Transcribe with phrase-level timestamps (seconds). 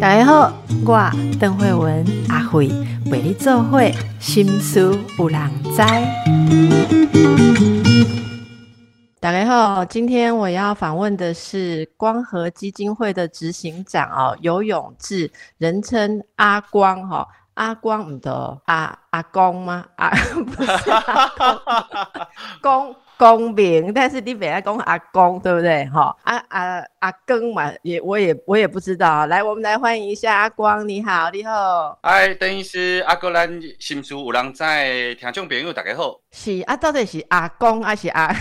[0.00, 0.52] 大家好，
[0.86, 2.68] 我邓慧文阿慧
[3.10, 5.82] 为你做会心思有人知。
[9.20, 19.86] 大家好，今天我要访问的是光和基金会的执行长哦，游永志，人称阿光哈、阿光唔得阿阿公吗？
[19.96, 20.10] 阿
[20.44, 21.28] 不是阿
[22.60, 25.84] 公 公公平， 但是你本来讲阿公对不对？
[25.86, 29.26] 哈、阿阿阿公嘛，也我也我也不知道。
[29.26, 31.98] 来，我们来欢迎一下阿光，你好，你好。
[32.02, 36.20] 哎，邓医师，阿哥咱新书有人在，听众朋友大家好。
[36.32, 38.34] 是啊，到底是阿公还是阿？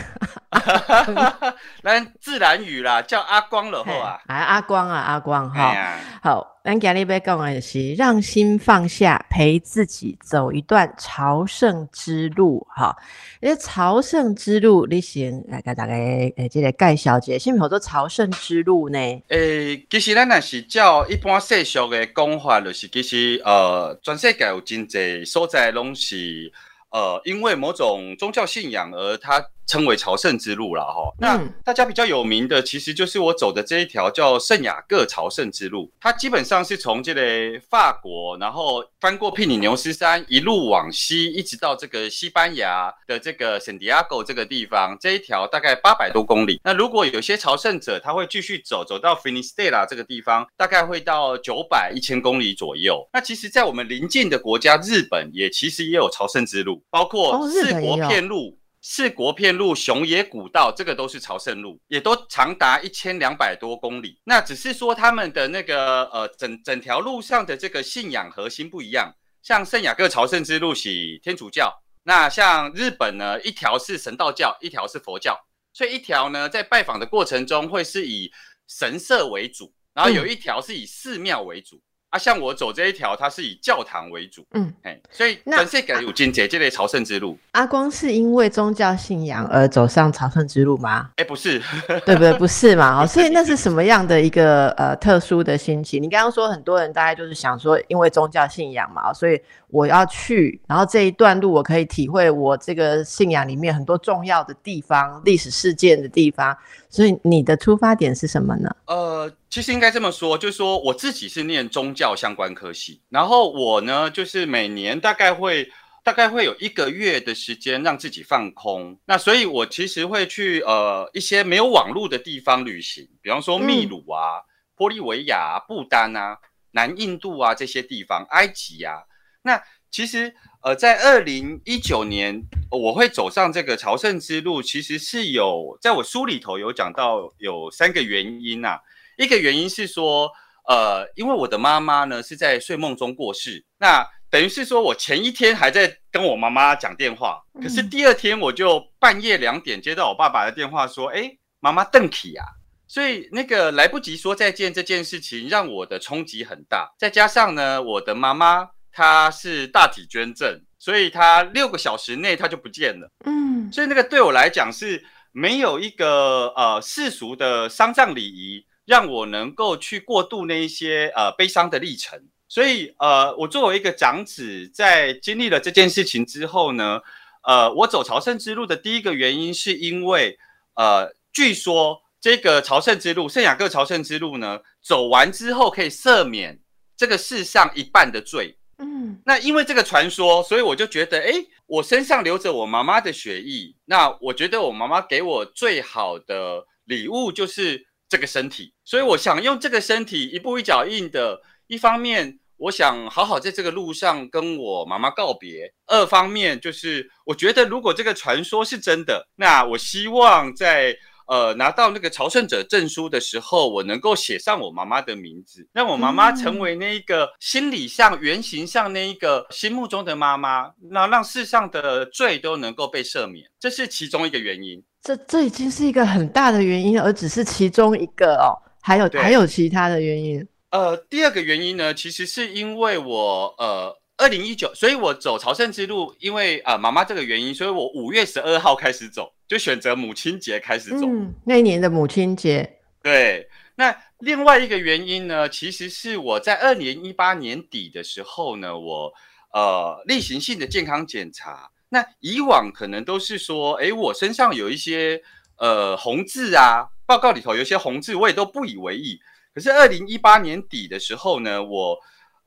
[1.84, 4.20] 咱自然语啦，叫阿光了后啊。
[4.28, 5.72] 啊，阿光啊，阿光哈。
[5.72, 12.66] 哎，好，咱今日要讲的是让心放下，陪自己走一段朝圣之路。
[12.76, 12.96] 哈，
[13.42, 18.98] 这朝圣之路，你先来给大家诶，这个介绍一下，什么叫做朝圣之路呢？
[19.30, 26.52] 诶、其实咱若是照一般世俗的讲法，就是其实呃，全世界有真济所在拢是
[26.92, 30.83] 呃，因为某种宗教信仰而它称为朝圣之路了。
[30.83, 31.14] 哈。
[31.19, 35.92] 那嗯大家比较有名的，其实就是我走的这一条叫圣雅各朝圣之路。
[36.00, 37.22] 它基本上是从这个
[37.70, 46.59] 法国，然后翻过庇里牛斯山，一路往西，一直到这个西班牙的这个圣地亚哥这个地方，这一条大概八百多公里。
[46.64, 53.08] 那如果有些朝圣者，他会继续走，走到 Finistera 这个地方，大概会到九百一千公里左右。
[53.14, 58.58] 那其实，在我们邻近的国家日本，也其实也有朝圣之路，包括四国片路。
[58.86, 64.20] 四国片路、熊野古道，这个都是朝圣路，也都长达一千两百多公里。
[64.26, 69.16] 那只是说他们的那个呃整整条路上的这个信仰核心不一样。
[69.42, 71.73] 像圣雅各朝圣之路是天主教，
[72.04, 75.38] 那像日本呢，一条是神道教，一条是佛教，
[75.73, 78.31] 所以一条呢在拜访的过程中会是以
[78.67, 81.81] 神社为主，然后有一条是以寺庙为主。
[82.14, 91.10] 啊，像我走这一条，它是以教堂为主，嗯，哎，所以那全世界有金姐这类朝圣之路，阿光是因为宗教信仰而走上朝圣之路吗？
[91.15, 91.60] 哎，不是，
[92.05, 92.32] 对不对？
[92.38, 93.02] 不是嘛？
[93.02, 96.04] 哦，所以那是什么样的一个呃特殊的心情？
[96.04, 99.42] 你刚刚说很多人大概就是想说，因为宗教信仰嘛，所以
[99.73, 106.56] 我要去，然后这一段路我可以体会我这个信仰里面很多重要的地方、历史事件的地方。
[106.89, 108.70] 所以你的出发点是什么呢？
[108.86, 115.67] 呃，其实应该这么说，就是说我自己是念宗教相关科系，然后我呢，就是每年大概会
[116.04, 118.95] 大概会有一个月的时间让自己放空。
[119.06, 124.45] 那所以，我其实会去呃一些没有网络的地方旅行，比方说秘鲁啊、
[124.78, 126.38] 玻利维亚、啊、不丹啊、
[126.73, 129.01] 南印度啊这些地方，埃及啊。
[129.44, 129.62] 那
[129.92, 130.33] 其实
[130.63, 138.80] 呃，在二零一九年我会走上这个朝圣之路，其实是有在我书里头有讲到有三个原因呐、
[139.18, 140.31] 一个原因是说，
[140.68, 152.45] 呃，因为我的妈妈呢是在睡梦中过世，那等于是说我前一天还在跟我妈妈讲电话，可是嗯第二天我就半夜两点接到我爸爸的电话说，哎，妈妈邓启啊。
[152.86, 156.94] 所以那个来不及说再见这件事情，让我的冲击很大。
[157.00, 163.12] 再加上呢，我的妈妈她是大体捐赠，所以他六个小时内他就不见了。
[163.25, 172.21] 嗯所以那个对我来讲是没有一个呃世俗的丧葬礼仪，让我能够去过渡那一些呃悲伤的历程。
[172.48, 177.01] 所以呃，我作为一个长子，在经历了这件事情之后呢，
[177.48, 180.38] 呃，我走朝圣之路的第一个原因是因为
[180.75, 186.59] 呃，据说这个朝圣之路，圣雅各朝圣之路呢，走完之后可以赦免
[186.95, 188.59] 这个世上一半的罪。
[188.83, 191.31] 嗯那因为这个传说，所以我就觉得，哎，
[191.66, 210.98] 我身上流着我妈妈的血液，那我觉得我妈妈给我最好的礼物就是这个身体，所以我想用这个身体一步一脚印的，一方面我想好好在这个路上跟我妈妈告别，二方面就是我觉得如果这个传说是真的，那我希望在。
[211.28, 224.83] 呃，拿到那个朝圣者证书的时候，我能够写上我妈妈的名字，让我妈妈成为那一个心理上、原型上那一个心目中的妈妈，那让世上的罪都能够被赦免，这是其中一个原因。
[225.01, 230.45] 这这已经是一个很大的原因，而只是其中一个哦，还有对还有其他的原因。
[230.71, 241.05] 呃，第二个原因呢，其实是因为我呃，二零一九，所以我走朝圣之路，因为啊、呃妈妈这个原因，所以我五月十二号开始走，就选择母亲节开始走。
[241.05, 249.13] 嗯，那一年的母亲节，对，那另外一个原因呢，其实是我在二零一八年底的时候呢，我
[249.53, 251.69] 呃例行性的健康检查。
[251.89, 255.21] 那以往可能都是说，哎，我身上有一些
[255.57, 259.19] 呃红痣啊、报告里头有一些红字，我也都不以为意。
[259.53, 261.95] 可是二零一八年底的时候呢，我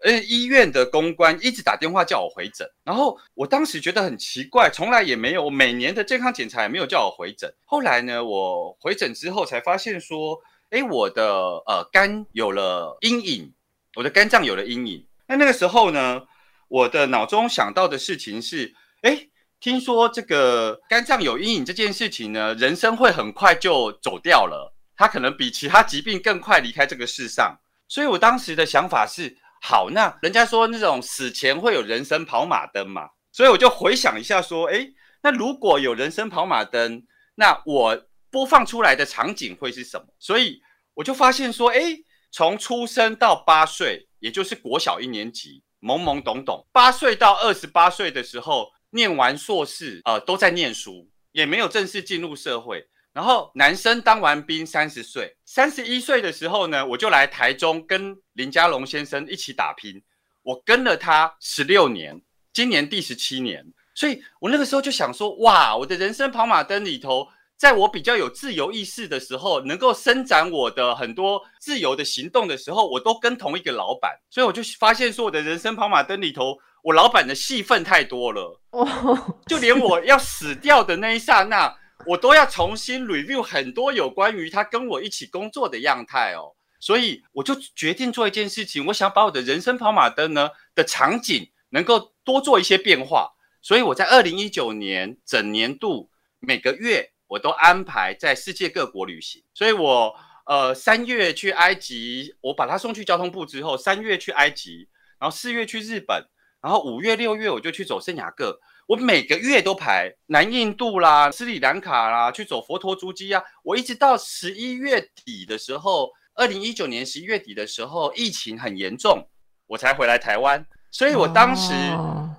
[0.04, 7.52] 呃医院的公关一直打电话叫我回诊，然后我当时觉得很奇怪，从来也没有，每年的健康检查也没有叫我回诊。
[7.64, 10.38] 后来呢，我回诊之后才发现说，
[10.70, 11.24] 哎，我的
[11.66, 13.52] 呃肝有了阴影，
[13.96, 15.06] 我的肝脏有了阴影。
[15.26, 16.22] 那那个时候呢，
[16.68, 19.28] 我的脑中想到的事情是，哎，
[19.58, 24.74] 听说这个肝脏有阴影这件事情呢，人生会很快就走掉了。
[24.98, 29.36] 他可能比其他疾病更快离开这个世上，所以我当时的想法是：
[29.68, 34.86] 好，那人家说那种死前会有人生跑马灯嘛，所以我就回想一下，说，哎，
[35.24, 37.02] 那如果有人生跑马灯，
[37.34, 40.06] 那我播放出来的场景会是什么？
[40.20, 40.62] 所以
[40.94, 41.96] 我就发现说，哎，
[42.30, 52.86] 从出生到八岁，也就是国小一年级，懵懵懂懂；八岁到二十八岁的时候，念完硕士，呃，都在念书，也没有正式进入社会。
[53.16, 60.02] 然后男生当完兵三十岁，三十一岁的时候呢，我就来台中跟林家龙先生一起打拼。
[60.42, 62.20] 我跟了他十六年，
[62.52, 63.64] 今年第十七年，
[63.94, 67.26] 所以我那个时候就想说，哇，我的人生跑马灯里头，
[67.56, 81.74] 在我比较有自由意识的时候，能够伸展我的很多自由的行动的时候，我都跟同一个老板，所以我就发现说，我的人生跑马灯里头，我老板的戏份太多了，哦，就连我要死掉的那一刹那。
[82.04, 93.32] 我都要重新 review 很多有关于他跟我一起工作的样态哦，所以我就决定做一件事情，我想把我的人生跑马灯呢的场景能够多做一些变化，
[93.62, 100.14] 所以我在二零一九年整年度每个月我都安排在世界各国旅行，所以我
[100.44, 104.88] 呃三月去埃及，我把他送去交通部之后，三月去埃及，
[105.18, 106.28] 然后四月去日本，
[106.60, 108.60] 然后五月六月我就去走圣雅各。
[108.86, 113.42] 我每个月都排南印度啦、斯里兰卡啦，去走佛陀足迹啊。
[113.64, 119.28] 我一直到十一月底的时候，二零一九年十一月底的时候，疫情很严重，
[119.66, 120.64] 我才回来台湾。
[120.92, 121.72] 所以我当时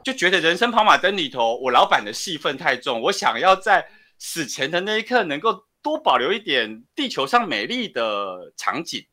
[0.03, 3.85] 就觉得人生跑马灯里头，我老板的戏份太重，我想要在
[4.17, 9.05] 死前的那一刻能够多保留一点地球上美丽的场景。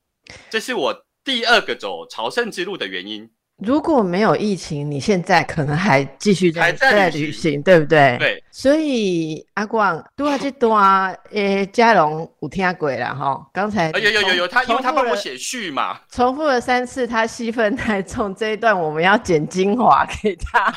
[0.48, 3.28] 这是我第二个走朝圣之路的原因。
[3.58, 8.16] 如果没有疫情，你现在可能还继续在在旅行，对不对？
[8.18, 8.42] 对。
[8.50, 13.46] 所以阿光多啊这多啊，诶，嘉龙有听鬼了哈。
[13.52, 20.70] 刚才有有有有，他因为他帮我写序嘛，重复了三次，他戏份太重，这一段我们要剪精华给他。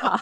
[0.00, 0.20] 好，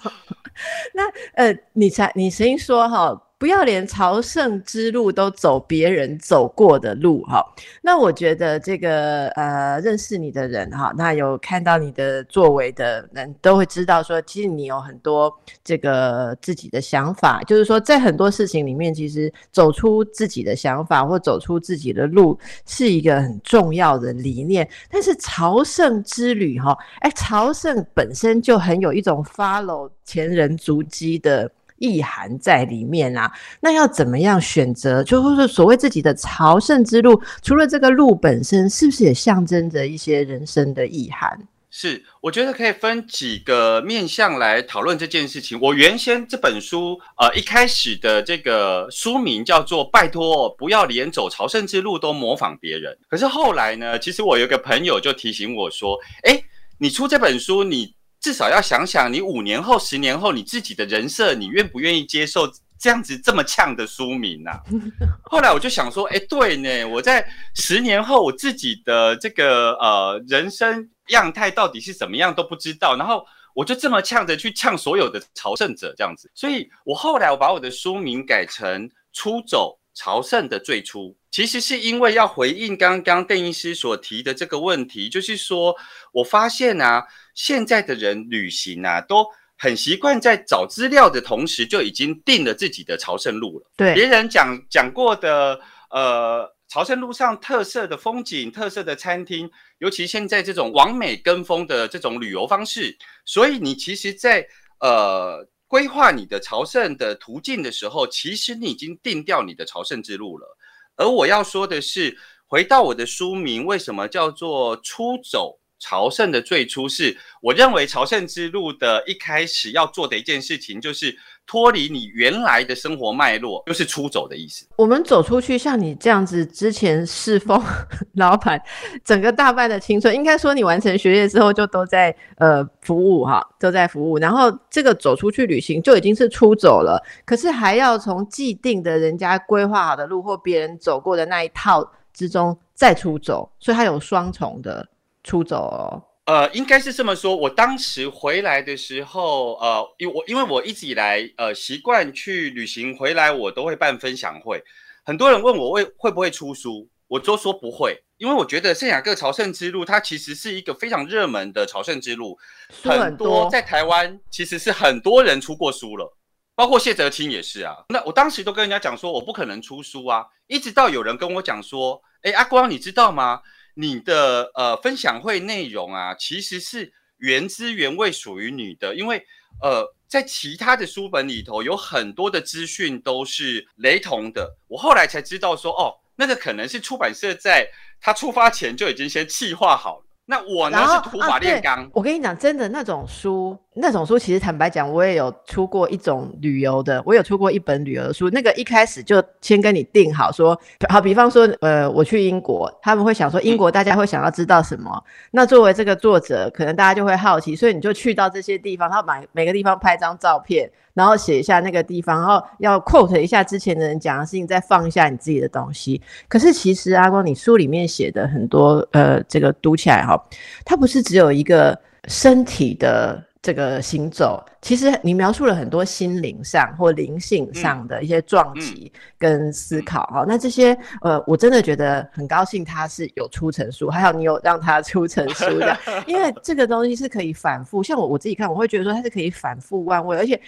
[0.92, 1.02] 那
[1.34, 3.22] 呃，你才你先说哈。
[3.38, 7.44] 不要连朝圣之路都走别人走过的路哈，
[7.82, 15.30] 那我觉得这个呃认识你的人哈，那有看到你的作为的人都会知道说，其实你有很多
[15.62, 24.66] 这个自己的想法，就是说在很多事情里面，其实走出自己的想法或走出自己的路是一个很重要的理念。
[24.90, 31.50] 但是朝圣之旅哈，哎，朝圣本身就很有一种 follow 前人足迹的。
[31.78, 33.30] 意涵在里面啊，
[33.60, 35.02] 那要怎么样选择？
[35.04, 41.38] 就是所谓自己的朝圣之路，除了这个路本身，是不是也象征着一些人生的意涵？
[41.70, 45.58] 是，我觉得可以分几个面向来讨论这件事情。
[45.60, 52.96] 我原先这本书，呃，一开始的这个书名叫做“拜托，不要连走朝圣之路都模仿别人”。
[53.10, 56.40] 可是后来呢，其实我有个朋友就提醒我说：“哎，
[56.78, 57.94] 你出这本书，你。”
[58.26, 64.50] 至少要想想，你五年后、十年后，你自己的人设，你愿不愿意接受这样子这么呛的书名呢？
[65.22, 81.10] 后来我就想说，哎，对呢，我在十年后，我自己的这个呃人生样态到底是怎么样都不知道，然后我就这么呛着去呛所有的朝圣者这样子，所以我后来我把我的书名改成《出走朝圣的最初》。
[81.36, 85.76] 其实是因为要回应刚刚邓医师所提的这个问题，就是说
[86.10, 89.22] 我发现啊，现在的人旅行啊，都
[89.58, 93.70] 很习惯在找资料的同时就已经定了自己的朝圣路了。
[93.76, 104.48] 对，别人讲讲过的，呃，朝圣路上特色的风景、特色的餐厅，尤其现在这种完美跟风的这种旅游方式，所以你其实，在
[104.80, 110.56] 呃规划你的朝圣的途径的时候，其实你已经定掉你的朝圣之路了。
[110.96, 121.14] 而我要说的是，回到我的书名，为什么叫做“出走朝圣的最初是，我认为朝圣之路的一开始要做的一件事情，就是
[121.46, 124.66] 脱离你原来的生活脉络，就是出走的意思。
[124.76, 127.62] 我们走出去，像你这样子，之前侍奉
[128.16, 128.60] 老板，
[129.04, 134.18] 整个大半的青春，应该说你完成学业之后就都在呃服务哈，都在服务。
[134.18, 144.88] 然后这个走出去旅行就已经是出走了，可是还要从既定的人家规划好的路或别人走过的那一套之中再出走，所以它有双重的。
[145.26, 147.34] 出走哦，呃，应该是这么说。
[147.34, 154.62] 我当时回来的时候，呃，因我因为我一直以来，呃，习惯去旅行回来，我都会办分享会。
[155.04, 162.38] 很多人问我会会不会出书，我都说不会，因为我觉得圣雅各朝圣之路它其实是一个非常热门的朝圣之路，
[162.84, 166.16] 很多在台湾其实是很多人出过书了，
[166.54, 167.74] 包括谢哲青也是啊。
[167.88, 173.40] 那我当时都跟人家讲说，我不可能出书啊，一直到有人跟我讲说，哎，阿光，你知道吗？
[173.78, 179.22] 你的呃分享会内容啊，其实是原汁原味属于你的，因为
[179.60, 184.56] 呃在其他的书本里头有很多的资讯都是雷同的。
[184.66, 187.68] 我后来才知道说，哦，那个可能是出版社在
[188.00, 190.06] 他出发前就已经先计划好了。
[190.24, 191.88] 那我呢是土法炼钢。
[191.92, 198.30] 我跟你讲，真的那种书，那种书其实坦白讲，我也有出过一种旅游的，我有出过一本旅游的书。
[198.30, 205.04] 那个一开始就先跟你定好说，好比方说，呃，我去英国，他们会想说英国大家会想要知道什么。
[205.30, 210.70] 那作为这个作者，可能大家就会好奇，所以你就去到这些地方，然后买每个地方拍张照片。
[210.94, 216.00] 然后写一下那个地方，然后要 quote 一下之前的人讲的事情，再放一下你自己的东西。
[216.26, 220.18] 可是其实阿光，你书里面写的很多，呃，这个读起来哈，
[220.64, 221.78] 它不是只有一个
[222.08, 230.24] 身体的这个行走，其实你描述了很多心灵上或灵性上的一些撞击跟思考哈。
[230.26, 237.84] 那这些呃，我真的觉得很高兴，他是有出成书，还有你有让他出成书的，因为这个东西是可以反复。
[237.84, 240.40] 像我我自己看，我会觉得说它是可以反复万味，而且。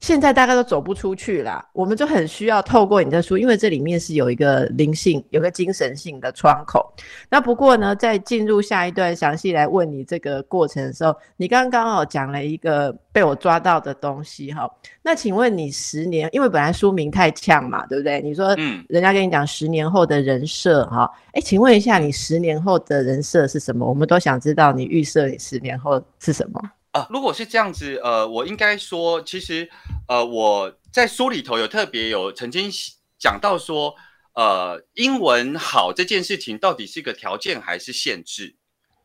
[0.00, 6.92] 现在大概都走不出去啦，我们就很需要透过你的书，因为这里面是有一个灵性、有个精神性的窗口。
[7.30, 14.70] 那不过呢，在进入下一段详细来问你这个过程的时候，你刚刚好讲了一个被我抓到的东西哈。
[15.02, 18.20] 那请问你十年，因为本来书名太呛嘛，对不对？
[18.20, 23.84] 你说，嗯，人家跟你讲十年后的人设哈，哎，请问一下，你十年后的人设是什么？
[23.88, 26.60] 我们都想知道你预设你十年后是什么。
[26.96, 29.68] 啊，如果是这样子，呃，我应该说，其实，
[30.08, 32.70] 呃，我在书里头有特别有曾经
[33.18, 33.94] 讲到说，
[34.34, 38.56] 呃，英文好这件事情到底是一个条件还是限制？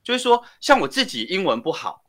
[0.06, 2.06] 就是说，像我自己英文不好，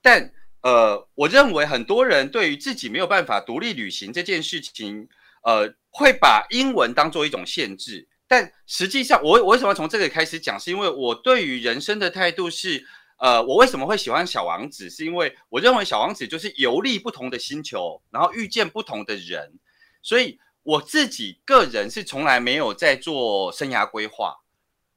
[0.00, 5.06] 但呃，我认为很多人对于自己没有办法独立旅行这件事情，
[5.42, 8.08] 呃，会把英文当做一种限制。
[8.26, 10.58] 但实际上，我我为什么从这个开始讲？
[10.58, 12.86] 是因为我对于人生的态度是。
[13.18, 14.90] 呃，我为什么会喜欢小王子？
[14.90, 19.58] 是因为我认为小王子就是游历不同的星球，然后遇见不同的人，
[20.02, 24.36] 所以我自己个人是从来没有在做生涯规划，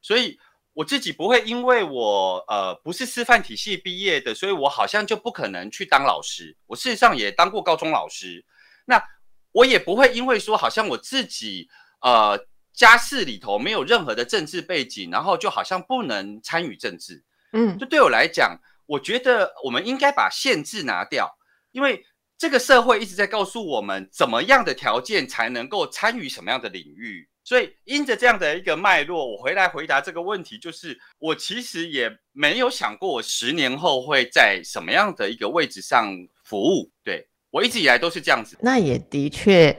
[0.02, 0.38] 所以
[0.74, 6.56] 我自己不会因为我呃不是师范体系毕业的，所以我好像就不可能去当老师。
[6.66, 8.44] 我事实上也当过高中老师，
[8.84, 9.02] 那
[9.52, 11.68] 我也不会因为说好像我自己
[12.02, 17.24] 呃家世里头没有任何的政治背景，然后就好像不能参与政治。
[17.52, 21.28] 嗯，就对我来讲，我觉得我们应该把限制拿掉，
[21.72, 22.04] 因为
[22.38, 27.28] 这个社会一直在告诉我们怎么样的条件才能够参与什么样的领域。
[27.42, 36.14] 所以，因着这样的一个脉络，我回来回答这个问题，就是我其实也没有想过我十年后会在什么样的一个位置上
[36.44, 36.90] 服务。
[37.02, 38.56] 对我一直以来都是这样子。
[38.60, 39.76] 那也的确。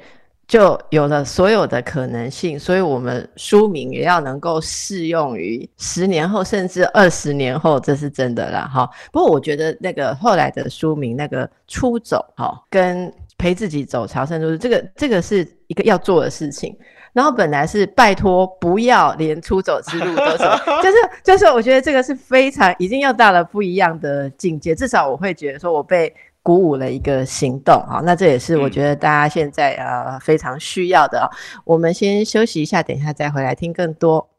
[0.52, 8.70] 就有了所有的可能性，所以我们书名也要能够适用于十年后，甚至二十年后，这是真的啦。
[8.70, 16.78] 哈，不过我觉得那个后来的书名，那个出走，哈，跟陪自己走朝圣路，这个这个是一个要做的事情。
[17.14, 20.52] 然后本来是拜托不要连出走之路都走，
[20.84, 24.76] 就是就是，我觉得这个是非常已经要到了不一样的境界。
[24.76, 26.14] 至少我会觉得说，我被。
[26.44, 31.30] 鼓舞了一个行动，啊，那这也是我觉得大家现在呃非常需要的。
[31.64, 34.31] 我们先休息一下，等一下再回来听更多。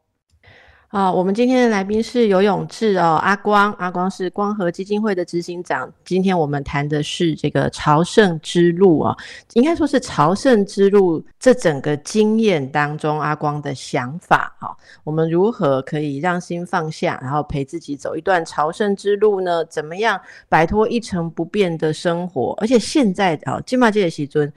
[0.93, 5.91] 啊，我们今天的来宾是游泳志哦，阿光，阿光是光和基金会的执行长。
[6.05, 9.17] 今天我们谈的是这个朝圣之路啊，
[9.53, 19.65] 应该说是朝圣之路这整个经验当中，阿光的想法哈，我们如何可以让心放下，然后陪自己走一段朝圣之路呢？
[19.65, 22.55] 怎么样摆脱一成不变的生活？
[22.61, 24.53] 而且现在啊，金马界的喜尊，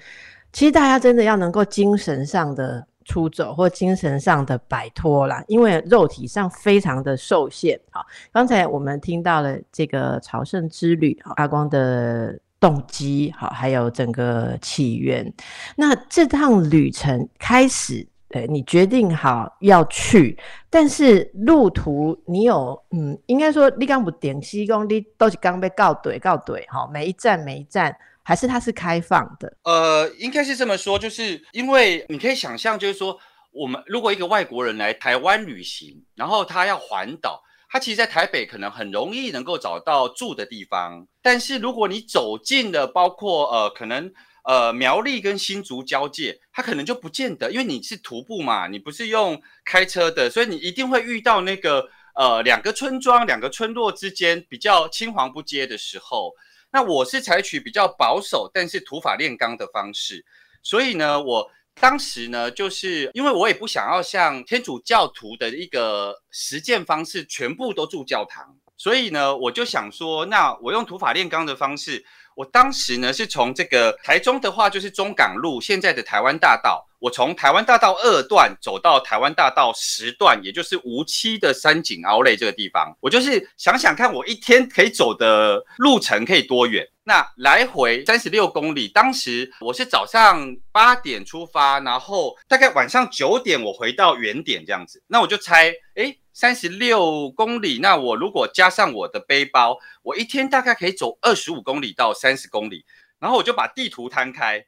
[0.53, 2.87] 其实大家真的要能够精神上的。
[3.07, 7.81] 出走或精神上的摆脱啦，因为肉体上非常的受限。
[7.91, 15.33] 好，刚才我们听到了这个朝圣之旅，阿光的动机，好，还有整个起源。
[15.77, 18.07] 那这趟旅程开始。
[18.29, 20.37] 对你决定好要去，
[20.69, 27.97] 但是路途你有嗯，应该说你刚不点西公，你都是刚被告怼告怼哈，每一站每一站
[28.27, 29.57] 还是它是开放的？
[29.63, 33.17] 呃，应该是这么说，就是因为你可以想象，就是说
[33.53, 37.41] 我们如果一个外国人来台湾旅行，然后他要环岛，
[37.71, 44.13] 他其实，在台北可能很容易能够找到住的地方，但是如果你走进了，包括呃，可能。
[44.49, 56.33] 呃，苗栗跟新竹交界，它可能就不见得，因为你是徒步嘛，你不是用开车的，所以你一定会遇到那个呃两个村庄、两个村落之间比较青黄不接的时候。
[56.77, 60.23] 那我是采取比较保守，但是土法炼钢的方式，
[60.63, 72.05] 所以呢，我当时呢，就是因为我也不想要像天主教徒的一个实践方式，全部都住教堂，所以呢，我就想说，那我用土法炼钢的方式。
[72.35, 86.87] 我当时呢是从这个台中的话，就是中港路现在的台湾大道，我从台湾大道二段走到台湾大道十段，也就是无期的山景凹类这个地方，我就是想想看，我一天可以走的路程可以多远。
[87.05, 95.03] 那来回三十六公里，当时我是早上八点出发，然后大概晚上九点我回到原点这样子。
[95.07, 102.85] 那我就猜，哎，三十六公里，那我如果加上我的背包，我一天大概可以走二十五公里到三十公里。
[103.19, 104.67] 然后我就把地图摊开，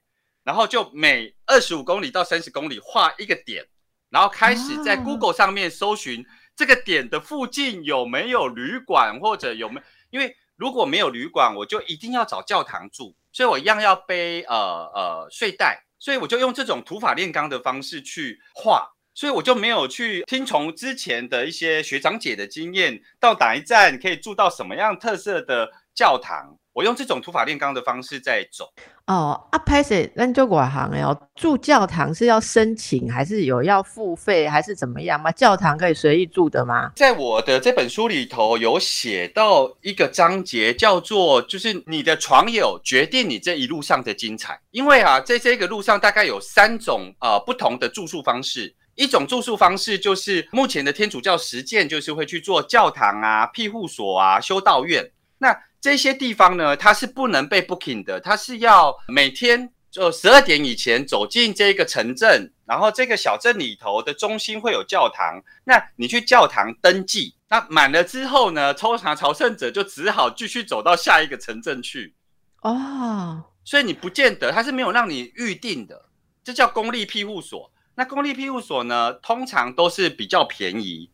[0.49, 3.63] 然后就每二十五公里到三十公里画一个点，
[4.09, 6.25] 然后开始在 Google 上面搜寻
[6.57, 10.35] 这个点的附近有没有旅馆或者有没有，因为。
[10.57, 14.57] 如果没有旅馆，我就一定要找教堂住，所以我一样要背呃
[14.93, 26.59] 呃睡袋，所以我就用这种土法炼钢的方式去画，所以我就没有去听从之前的一些学长姐的经验，到哪一站可以住到什么样特色的教堂。
[26.73, 28.69] 我用这种土法炼钢的方式在走
[29.09, 29.45] 哦。
[29.51, 35.33] 阿拍摄那就我行哦，住教堂是要申请，还是有要付费，还是怎么样吗？
[35.33, 36.93] 教堂可以随意住的吗？
[36.95, 44.61] 在我的这本书里头有写到一个章节，叫做就是你的床友决定你这一路上的精彩。
[44.71, 48.75] 因为啊，在这个路上大概有三种呃不同的住宿方式。
[48.95, 55.09] 一种住宿方式就是目前的天主教实践，就是会去做教堂啊、庇护所啊、修道院。
[55.39, 72.15] 那这些地方呢，它是不能被 booking 的，它是要每天就十二点以前走进这个城镇，然后这个小镇里头的中心会有教堂，那你去教堂登记，那满了之后呢，抽查朝圣者就只好继续走到下一个城镇去。
[72.63, 76.07] 哦，所以你不见得，它是没有让你预定的，
[76.43, 77.73] 这叫公立庇护所。
[77.95, 81.11] 那公立庇护所呢，通常都是比较便宜，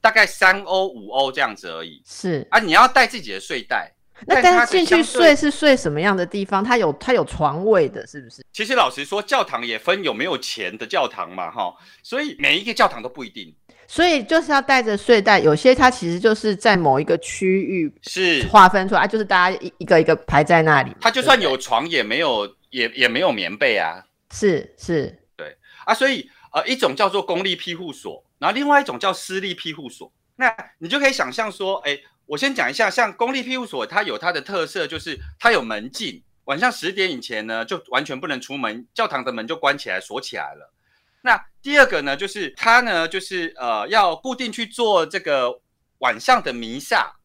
[0.00, 2.00] 大概三欧五欧这样子而已。
[2.06, 3.94] 是啊，你要带自己的睡袋。
[4.24, 6.64] 那但是进去睡是睡什么样的地方？
[6.64, 8.42] 它有它有床位的，是不是？
[8.50, 13.54] 其实老实说，教堂也分有没有钱的教堂嘛，哈，所以每一个教堂都不一定。
[13.86, 20.90] 所以就是要带着睡袋，有些它其实就是在某一个区域是划分出来，就是大家一一个一个排在那里。
[21.00, 24.02] 它就算有床，也没有也也没有棉被啊。
[24.32, 30.10] 是是，对啊，所以呃，一种叫做公立庇护所，然后另外一种叫私立庇护所。
[30.36, 32.00] 那你就可以想象说，哎。
[32.26, 40.72] 我先讲一下，像公立庇护所，它有它的特色，就是它有门禁，晚上十点以前呢，就完全不能出门，教堂的门就关起来锁起来了。
[41.22, 45.60] 那第二个呢，就是它呢，就是呃，要固定去做这个
[45.98, 47.16] 晚上的弥撒，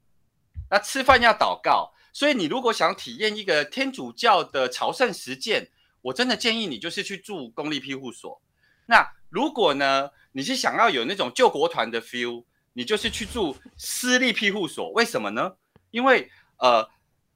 [0.70, 1.92] 那吃饭要祷告。
[2.14, 5.70] 所以你如果想体验一个天主教的朝圣实践，
[6.04, 8.40] 我真的建议你就是去住公立庇护所。
[8.86, 12.44] 那如果呢，你是想要有那种救国团的 feel。
[12.74, 15.52] 你就是去住私立庇护所，为什么呢？
[15.92, 16.88] 因为呃，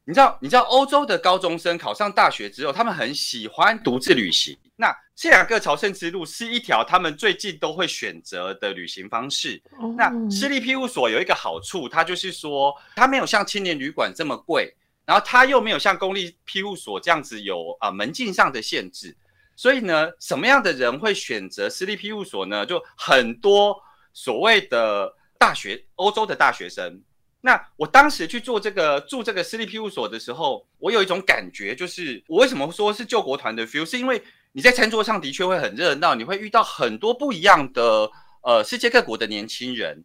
[0.05, 4.57] 你知道，你知道欧洲的高中生考上大学之后，他们很喜欢独自旅行。
[4.77, 9.61] 那这两个朝圣之路是一条他们最近都会选择的旅行方式。
[9.97, 14.73] 那私立庇护所有一个好处，它就是说，它没有像青年旅馆这么贵，
[15.05, 19.15] 然后它又没有像公立庇护所这样子有啊门禁上的限制。
[19.57, 22.65] 所以呢，什么样的人会选择私立庇护所呢？
[22.65, 23.75] 就很多
[24.13, 25.13] 所谓的。
[25.37, 27.01] 大学欧洲的大学生，
[27.41, 34.21] 那我当时去做这个住这个私立庇护所的时候，我有一种感觉，就是我为什么说是救国团的 feel，是因为
[34.53, 38.09] 你在餐桌上的确会很热闹，你会遇到很多不一样的
[38.41, 40.03] 呃世界各国的年轻人，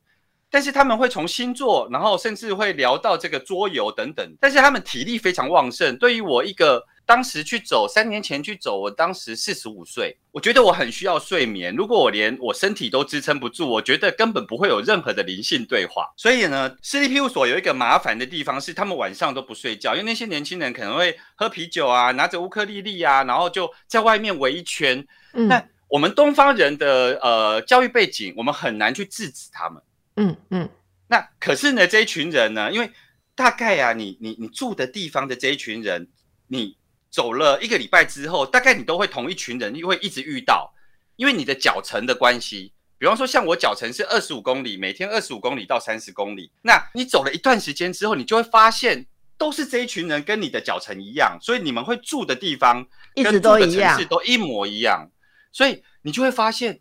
[0.51, 5.97] 但是他们会从星座，然后甚至会聊到这个桌游等等，但是他们体力非常旺盛。
[5.97, 11.75] 对于我一个当时去走，三年前去走，我当时四十五岁，我觉得我很需要睡眠。
[11.75, 16.09] 如果我连我身体都支撑不住，我觉得根本不会有任何的灵性对话。
[16.17, 25.05] 所以呢，私立庇护所有一个麻烦的地方是，他们晚上都不睡觉，因为那些年轻人可能会喝啤酒啊，拿着乌克丽丽啊，然后就在外面围一圈。
[25.33, 29.83] 那我们东方人的呃教育背景，我们很难去制止他们。
[30.15, 30.69] 嗯嗯。
[31.09, 32.89] 那可是呢，这一群人呢，因为
[33.35, 36.07] 大概啊，你你你住的地方的这一群人，
[36.47, 36.77] 你
[37.11, 40.73] 走了一个礼拜之后，大概你都会同一群人，会一直遇到，
[41.17, 42.73] 因为你的脚程的关系。
[42.99, 46.53] 比方说，像我脚程是二十五公里，每天二十五公里到三十公里。
[46.63, 55.11] 那你走了一段时间之后，你就会发现，都是这一群人跟你的脚程一样，所以你们会住的地方一直都一样，都一模一样。
[55.51, 56.81] 所以你就会发现，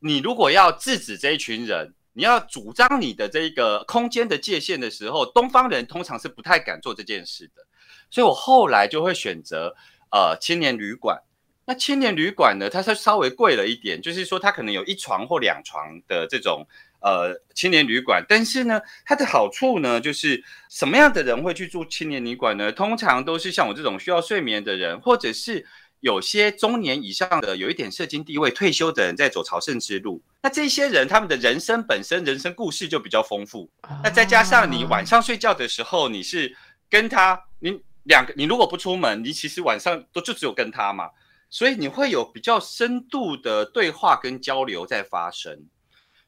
[0.00, 1.94] 你如果要制止这一群人。
[2.12, 7.64] 你要主张你的这个空间的界限的时候，东方人通常是不太敢做这件事的，
[8.10, 9.74] 所以我后来就会选择
[10.10, 11.18] 呃青年旅馆。
[11.64, 16.66] 那青年旅馆呢，它是稍微贵了一点，就是说它可能有一床或两床的这种
[17.00, 22.72] 呃青年旅馆，但是呢，它的好处呢，就是什么样的人会去住青年旅馆呢？
[22.72, 25.66] 通常都是像我这种需要睡眠的人，或者是。
[26.02, 33.70] 有些中年以上的有一点社经地位退休的人在走朝圣之路，那这些人他们的人生本身人生故事就比较丰富。
[34.02, 36.56] 那再加上你晚上睡觉的时候，你是
[36.88, 41.10] 跟他，你两个，你如果不出门，你其实晚上都就只有跟他嘛，
[41.48, 45.66] 所以你会有比较深度的对话跟交流在发生。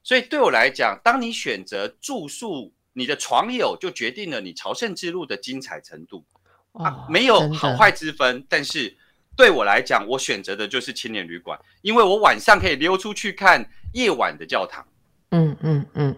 [0.02, 6.24] 所以对我来讲，当你选择住宿，你的床友就决定了你朝圣之路的精彩程度
[6.72, 8.96] 啊，没有好坏之分，但是。
[9.34, 14.86] 对我来讲，我选择的就是青年旅馆，因为我晚上可以溜出去看夜晚的教堂。
[15.30, 16.14] 嗯嗯嗯，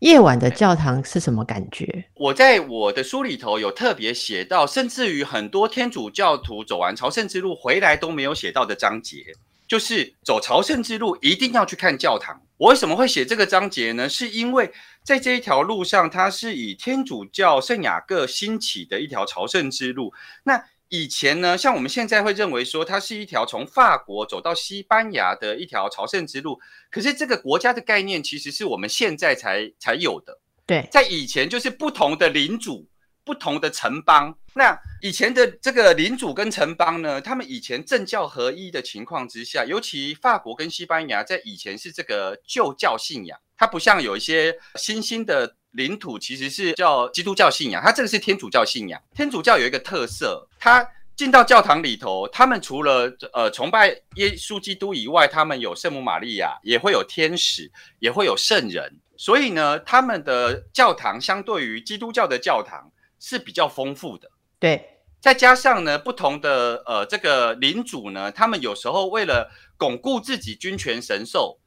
[0.00, 2.04] 夜晚的教堂是什么感觉？
[2.14, 9.24] 我在我的书里头有特别写到，甚至于很多天主教徒走完朝圣之路回来都没有写到的章节，
[9.66, 12.40] 就是走朝圣之路一定要去看教堂。
[12.58, 14.08] 我为什么会写这个章节呢？
[14.08, 20.14] 是因为在这一条路上，它是以天主教圣雅各兴起的一条朝圣之路。
[20.44, 26.60] 那以前呢，像我们现在会认为说，它是一条从法国走到西班牙的一条朝圣之路。
[26.90, 30.38] 可是这个国家的概念其实是我们现在才才有的。
[30.64, 32.88] 对，在以前就是不同的领主、
[33.24, 34.36] 不同的城邦。
[34.54, 45.56] 那以前的这个领主跟城邦呢，他们以前政教合一的情况之下，尤其法国跟西班牙在以前是这个旧教信仰，它不像有一些新兴的。
[45.76, 49.00] 领土其实是叫基督教信仰，它这个是天主教信仰。
[49.14, 58.98] 天主教有一个特色，它进到教堂里头，他们除了呃崇拜耶稣基督以外，他们有圣母玛利亚，也会有天使，也会有圣人。
[59.16, 64.30] 所以呢，他们的教堂相对于基督教的教堂是比较丰富的。
[64.58, 71.58] 对，再加上呢，不同的呃这个领主呢，他们有时候为了巩固自己军权神授。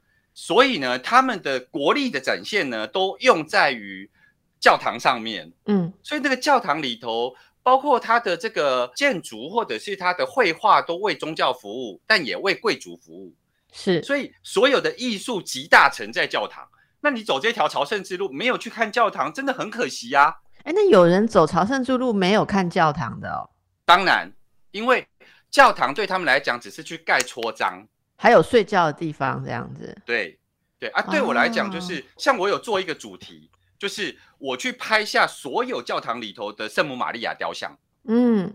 [0.42, 4.10] 所以呢，他们的国力的展现呢，都用在于
[4.58, 5.52] 教堂上面。
[5.66, 13.34] 嗯，所以那个教堂里头，包括它的这个建筑或者是它的绘画，都为宗教服务，但也为贵族服务。
[13.70, 16.66] 是，所以所有的艺术集大成在教堂。
[17.02, 20.38] 那你走这条朝圣之路，没有去看教堂，真的很可惜呀。
[20.64, 23.50] 哎，那有人走朝圣之路没有看教堂的哦？
[23.84, 24.32] 当然，
[24.70, 25.06] 因为
[25.50, 27.86] 教堂对他们来讲只是去盖戳章。
[28.22, 29.96] 还有睡觉的地方，这样子。
[30.04, 30.38] 对，
[30.78, 37.74] 对啊，对我来讲，就是像我有做一个主题，就是我去拍下所有教堂里头的圣母玛利亚雕像。
[38.04, 38.54] 嗯，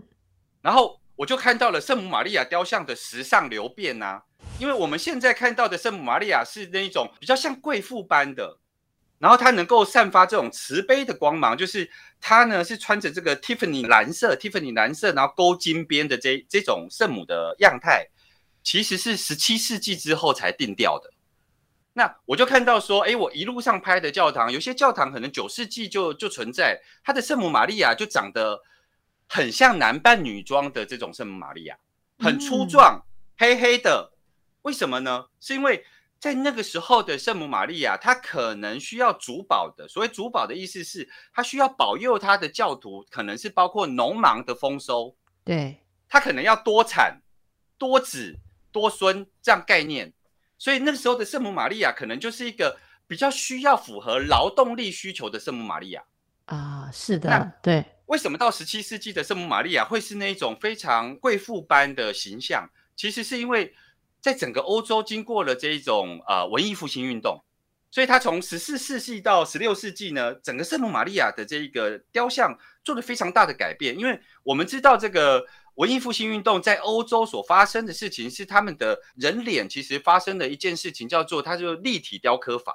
[0.62, 4.22] 然后我就看到了圣母玛利亚雕像的时尚流变呐。
[4.60, 8.58] 因为我们现在看到的圣母玛利亚是那一种比较像贵妇般的，
[9.18, 18.06] 然后它能够散发这种慈悲的光芒，就是它呢是穿着这个 Tiffany 蓝色，Tiffany 蓝色，然后勾金边的这这种圣母的样态。
[18.66, 21.08] 其实是十七世纪之后才定调的。
[21.92, 28.60] 那我就看到说，哎，我一路上拍的教堂，有些教堂可能九世纪就就存在，它的圣母玛利亚就长得
[29.28, 31.78] 很像男扮女装的这种圣母玛利亚，
[32.18, 33.06] 很粗壮，
[33.38, 34.10] 黑黑的。
[34.62, 35.26] 为什么呢？
[35.38, 35.84] 是因为
[36.18, 39.86] 在那个时候的圣母玛利亚，她可能需要主保的。
[39.86, 45.14] 所谓主保的意思是，她需要保佑她的教徒，可能是包括农忙的丰收。
[45.44, 45.76] 对，
[46.08, 47.22] 她可能要多产
[47.78, 48.36] 多子。
[48.76, 50.12] 多孙这样概念，
[50.58, 56.04] 所以那个时候的圣母玛利亚可能就是一个比较需要符合劳动力需求的圣母玛利亚
[56.44, 57.82] 啊，是的，对。
[58.04, 62.68] 为什么到十七世纪的圣母玛利亚会是那种非常贵妇般的形象？
[62.94, 63.74] 其实是因为
[64.20, 67.42] 在整个欧洲经过了这一种呃文艺复兴运动，
[67.90, 75.46] 所以它从十四世纪到十六世纪呢，整个圣母玛利亚的这一个雕像做了非常大的改变，因为我们知道这个。
[75.76, 82.74] 文艺复兴运动在欧洲所发生的事情，是他们的人脸其实发生的一件事情，叫做它就立体雕刻法。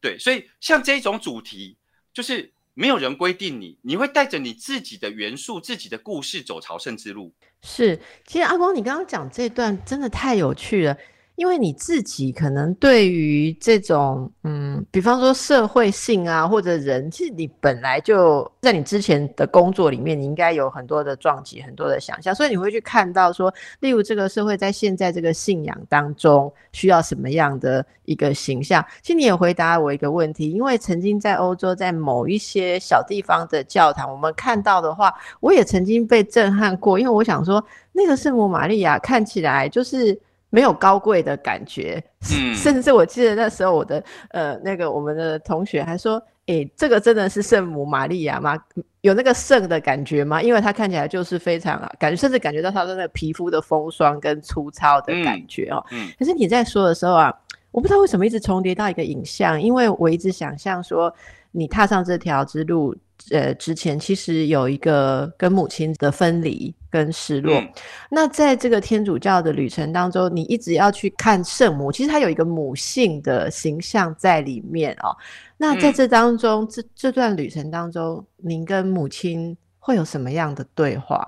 [0.00, 1.76] 对，所以像这种主题，
[2.12, 7.34] 就是没有人规定你，你会带着你自己的元素、自己的故事走朝圣之路。
[7.62, 10.96] 是，其实阿光，你刚刚讲这段真的太有趣了。
[11.38, 28.84] 因为你自己可能对于这种，嗯，比方说社会性啊，或者人，其实你本来就在你之前的工作里面，你应该有很多的撞击，很多的想象，所以你会去看到说，例如这个社会在现在这个信仰当中需要什么样的一个形象。
[29.00, 40.20] 其实你也回答我一个问题，因为曾经在欧洲，在某一些小地方的教堂，我们看到的话，我也曾经被震撼过，因为我想说，那个圣母玛利亚看起来就是。
[40.50, 42.02] 没有高贵的感觉，
[42.34, 48.56] 嗯，甚至我记得那时候我的呃那个我们的同学还说，诶，这个真的是圣母玛利亚吗？
[49.02, 50.42] 有那个圣的感觉吗？
[50.42, 55.84] 因为她看起来就是非常啊，感觉甚至感觉到她的那个皮肤的风霜跟粗糙的感觉哦。
[55.92, 57.32] 嗯，可是你在说的时候啊，
[57.70, 61.14] 我不知道为什么一直重叠到一个影像，因为我一直想象说
[61.52, 62.94] 你踏上这条之路。
[63.32, 67.62] 呃，之前其实有一个跟母亲的分离跟失落。
[68.10, 75.16] 那在这个天主教的旅程当中，你一直要去看圣母，其实它有一个母性的形象在里面哦。
[75.56, 81.24] 那在这当中，这这段旅程当中，您跟母亲会有什么样的对话？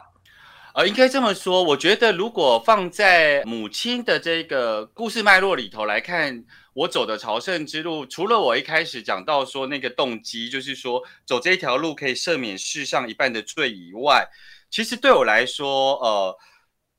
[0.75, 6.44] 呃，应该这么说，我觉得如果放在母亲的这个故事脉络里头来看。
[6.73, 14.25] 我走的朝圣之路，除了我一开始讲到说那个动机，就是说走这条路可以赦免世上一半的罪以外，
[14.70, 16.38] 其实对我来说，呃，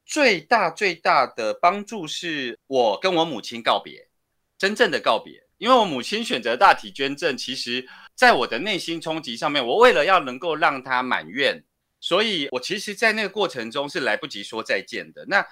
[0.05, 4.09] 最大最大的帮助是我跟我母亲告别，
[4.57, 5.47] 真正的告别。
[5.57, 11.63] 因为我母亲选择大体捐赠，其实在我的内心冲击上面，我为了要能够让她满愿，
[11.99, 15.25] 所以我其实，在那个过程中是来不及说再见的。
[15.27, 15.45] 那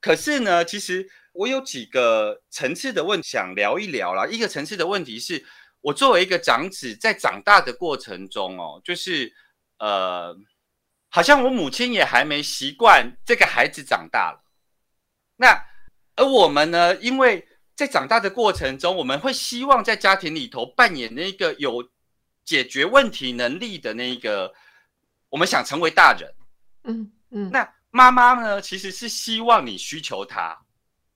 [0.00, 1.08] 可是呢，其实。
[1.34, 4.26] 我有几个层次的问想聊一聊啦。
[4.26, 5.42] 一个层次的问题是，
[5.80, 9.32] 我作为一个长子，在长大的过程中哦，就是
[9.78, 10.36] 呃，
[11.12, 14.42] 好像我母亲也还没习惯这个孩子长大了。
[15.36, 15.62] 那
[16.16, 17.46] 而我们呢，因为
[17.76, 21.86] 在长大的过程中，我们会希望在家庭里头扮演那个有
[22.44, 24.52] 解决问题能力的那个，
[25.28, 26.34] 我们想成为大人。
[26.84, 27.50] 嗯嗯。
[27.52, 30.58] 那妈妈呢，其实是希望你需求她。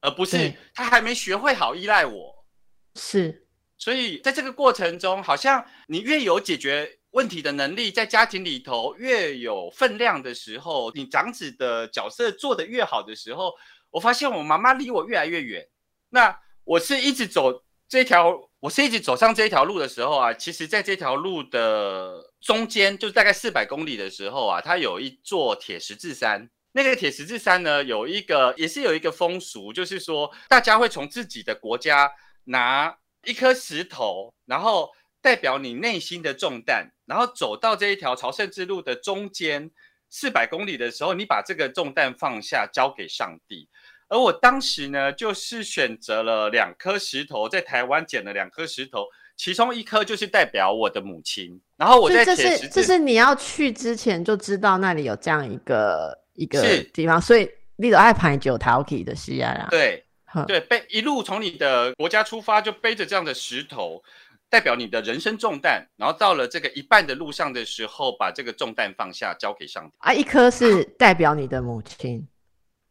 [0.02, 2.46] 而不是她还没学会好依赖我，
[2.94, 3.44] 是，
[3.76, 13.54] 所以在这个过程中，好像你越有解决问题的能力，在家庭里头越有分量的时候，你长子的角色做得越好的时候，
[13.90, 15.66] 我发现我妈妈离我越来越远。
[16.10, 26.50] 那我是一直走这条，我是一直走上这条路的时候啊，其实在这条路的中间，就大概四百公里的时候啊，它有一座铁十字山。
[26.72, 32.12] 那个铁十字山呢，有一个也是有一个风俗，就是说大家会从自己的国家
[32.44, 34.90] 拿一颗石头，然后
[35.22, 39.70] 代表你内心的重担，然后走到这一条朝圣之路的中间
[40.10, 43.68] 四百公里的时候，你把这个重担放下，交给上帝。
[44.08, 51.60] 而我当时呢，就是选择了两颗石头，在台湾捡了两颗石头，其中一颗就是代表我的母亲。
[51.76, 56.26] 然后我在铁十字，这是你要去之前就知道那里有这样一个。
[56.38, 59.68] 一个地方，所以你都爱排九陶器的西亚啦。
[59.70, 60.04] 对，
[60.46, 64.04] 对，背一路从你的国家出发，就背着这样的石头，
[64.48, 65.86] 代表你的人生重担。
[65.96, 69.96] 然后到了这个一半的路上的时候，把这个重担放下，交给上帝。
[69.98, 72.26] 啊，一颗是代表你的母亲，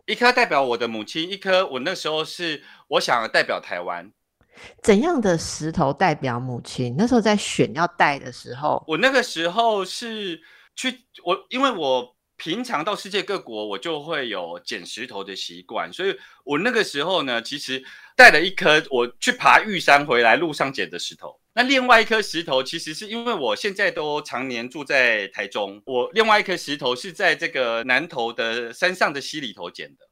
[0.06, 4.12] 一颗代表我的母亲，一颗我那时候是我想代表台湾。
[4.84, 6.96] 怎样的石头代表母亲？
[6.98, 10.42] 那时候在选要带的时候，我那个时候是
[10.76, 12.14] 去我，因为我。
[12.38, 16.14] 平常到世界各国，我就会有捡石头的习惯，所以
[16.44, 17.82] 我那个时候呢，其实
[18.14, 21.40] 带了一颗我去爬玉山回来路上捡的石头。
[21.58, 30.06] 那另外一颗石头，其实是因为我现在都常年住在台中，我另外一颗石头是在这个南投的山上的溪里头捡的。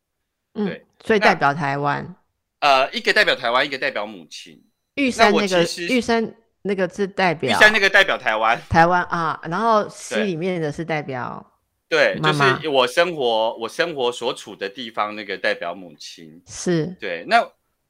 [0.54, 2.16] 嗯，对，所以代表台湾。
[2.62, 4.58] 呃，一个代表台湾，一个代表母亲。
[4.96, 11.46] 玉山那个玉山那个是代表玉山那个代表台湾，台湾啊，然后溪里面的是代表。
[11.90, 17.26] 对，就是我生活我生活所处的地方那个代表母亲是对。
[17.28, 17.46] 那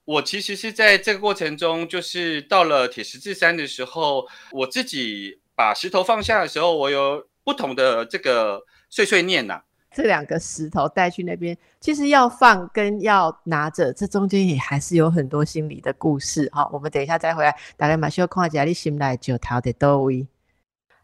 [0.05, 9.61] 我其实是在这个过程中，就是到了铁十字山的时候，我自己把石头放下的时候，我有不同的这个碎碎念呐。
[9.95, 16.49] 这两个石头带去那边，其实要放跟要拿着，这中间也还是有很多心理的故事。
[16.51, 20.27] 好，我们等一下再回来，大概马上看一下你心来九条的多位。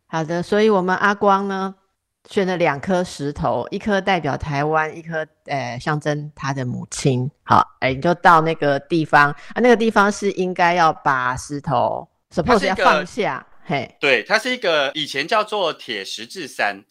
[0.08, 1.76] 好的，所以我们阿光呢？
[2.30, 7.30] 选了两颗石头，一颗代表台湾，一颗呃象征他的母亲。
[7.44, 13.44] 好，哎，你就到那个地方啊，那个地方是应该要把石头，suppose 要放下。
[13.66, 16.84] 嘿，对，它是一个以前叫做铁十字山。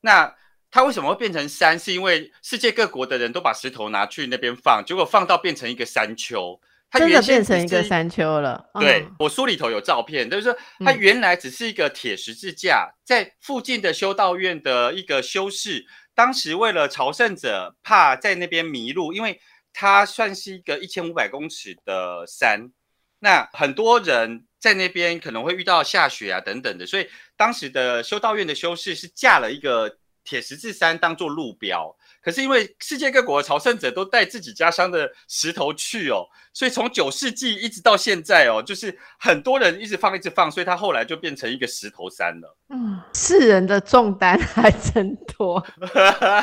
[0.00, 0.34] 那
[0.70, 1.78] 它为什么会变成山？
[1.78, 6.58] 是因为世界各国的人都把石头拿去那边放，结果放到变成一个山丘。
[6.92, 8.64] 真的变成一个山丘了。
[8.80, 19.40] 对我书里头有照片，就是说它原来只是一个铁十字架，在附近的修道院的一个修士，当时为了朝圣者怕在那边迷路，因为
[19.72, 22.70] 它算是一个一千五百公尺的山，
[23.18, 31.94] 那很多人在那边可能会遇到下雪啊等等的，所以当时的修道院的修士是架了一个铁十字山当做路标。
[32.26, 42.56] 可是因为世界各国的朝圣者都带自己家乡的石头去哦，所以从九世纪一直到现在哦，就是很多人一直放一直放，所以它后来就变成一个石头山了。
[42.70, 45.64] 嗯，世人的重担还真多。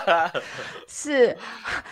[0.88, 1.38] 是，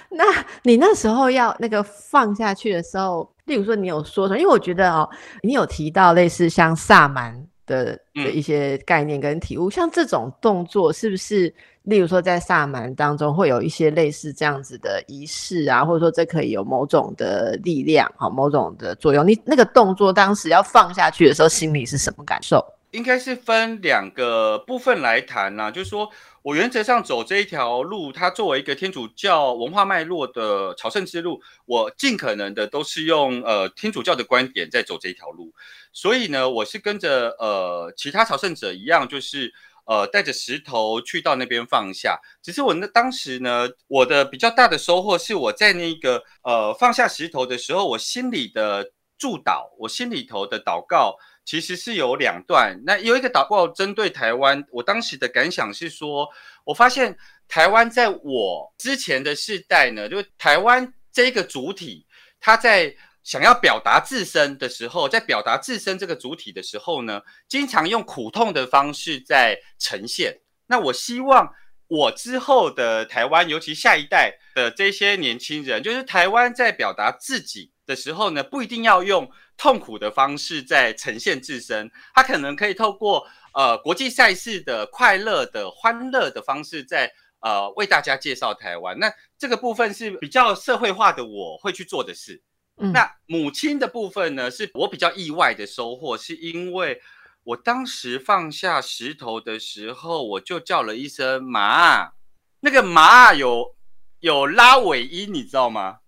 [0.09, 0.23] 那
[0.63, 4.39] 你那时候要那个放下去的时候，例如说你有说什么？
[4.39, 5.09] 因为我觉得哦，
[5.43, 11.53] 你有提到类似像萨满的的一些概念跟体悟，像这种动作是不是？
[11.83, 19.27] 例如说，在萨满当中会有一些类似这样子的仪式啊，或者说这可以有某种的力量，哈，某种的作用。
[19.27, 22.63] 你那个动作当时要放下去的时候，心里是什么感受？
[22.91, 26.07] 应该是分两个部分来谈呐，就是说
[26.43, 35.53] 我原则上走这一条路，它作为一个天主教文化脉络的朝圣之路，我尽可能的都是用呃天主教的观点在走这一条路，
[35.91, 39.53] 所以呢，我是跟着呃其他朝圣者一样，就是。
[39.85, 42.21] 呃，带着石头去到那边放下。
[42.41, 52.79] 只是我那当时呢，我的比较大的收获是我在那个呃放下石头的时候，我心里的祝祷，我心里头的祷告其实是有两段。
[52.85, 56.27] 那有一个祷告针对台湾，我当时的感想是说，
[56.63, 62.05] 我发现台湾在我之前的世代呢，就台湾这个主体，
[62.39, 62.95] 它在。
[63.23, 70.39] 想要表达自身的时候，在表达自身这个主体的时候呢，经常用苦痛的方式在呈现。
[70.65, 71.53] 那我希望
[71.85, 79.29] 我之后的台湾，尤其下一代的这些年轻人，就是台湾在表达自己的时候呢，不一定要用
[79.61, 88.97] 痛苦的方式在呈现自身，他可能可以透过呃国际赛事的快乐的欢乐的方式，在呃为大家介绍台湾。
[88.97, 92.41] 那这个部分是比较社会化的，我会去做的事。
[92.75, 96.99] 那母亲的部分呢，是我比较意外的收获，是因为
[97.43, 102.13] 我当时放下石头的时候，我就叫了一声“妈”，
[102.61, 103.75] 那个“妈”有
[104.21, 105.99] 有拉尾音，你知道吗？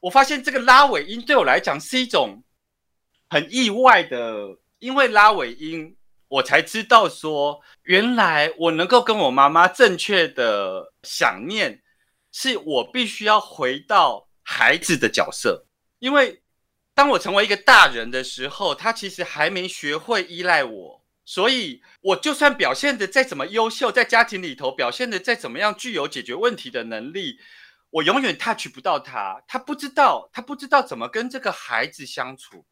[0.00, 2.42] 我发现这个拉尾音对我来讲是一种
[3.28, 5.96] 很意外的，因为拉尾音，
[6.28, 11.82] 我才知道说，原来我能够跟我妈妈正确的想念，
[12.32, 15.66] 是我必须要回到孩子的角色。
[15.98, 16.42] 因为
[16.94, 27.38] 当我成为一个大人的时候，他其实还没学会依赖我，所以我就算表现的再怎么优秀，在家庭里头表现的再怎么样具有解决问题的能力，
[27.90, 32.64] 我永远 touch 不到他，他不知道，他不知道怎么跟这个孩子相处。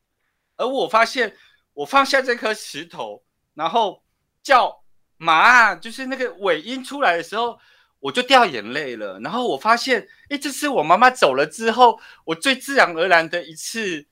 [0.57, 1.37] 而我发现，
[1.73, 3.23] 我放下这颗石头，
[3.55, 4.03] 然后
[4.43, 4.85] 叫
[5.17, 7.59] 妈，就是那个尾音出来的时候。
[8.01, 14.07] 我就掉眼泪了，然后我发现，哎，这是我妈妈走了之后，我最自然而然的一次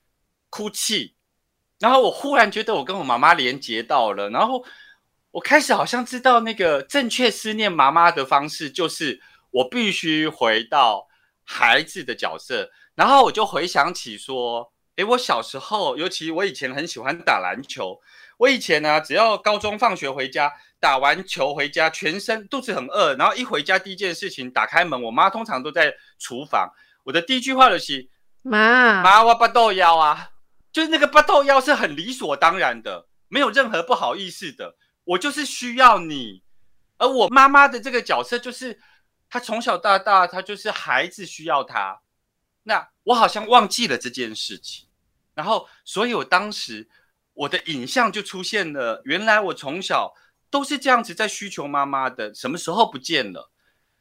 [0.48, 1.14] 哭泣，
[1.78, 4.64] 然后我忽然觉得我跟我妈妈连接到了，然后
[5.30, 11.06] 我开始好像知道那个正确思念妈妈的方式，就是我必须回到
[11.44, 18.00] 孩子的角色，然后我就回想起说，哎，我小时候，尤其我以前很喜欢打篮球，
[18.38, 20.52] 我以前呢，只要高中放学回家。
[20.82, 26.68] 打完球回家，全身肚子很饿，然后一回家第一件事情打开门，我妈通常都在厨房。
[27.04, 28.10] 我的第一句话就是
[28.42, 30.30] ：“妈妈，我不豆腰啊！”
[30.72, 34.74] 就是那个不豆腰是很理所当然的，没有任何不好意思的。
[35.04, 36.42] 我就是需要你，
[36.98, 38.80] 而我妈妈的这个角色就是，
[39.30, 42.00] 她从小到大，她就是孩子需要她。
[42.64, 44.86] 那我好像忘记了这件事情，
[45.34, 46.88] 然后，所以我当时
[47.34, 50.14] 我的影像就出现了，原来我从小。
[50.52, 53.48] 都是这样子在需求妈妈的，什么时候不见了？